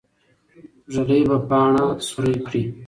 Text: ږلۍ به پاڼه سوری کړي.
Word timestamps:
ږلۍ 0.93 1.21
به 1.29 1.37
پاڼه 1.49 1.85
سوری 2.07 2.35
کړي. 2.45 2.63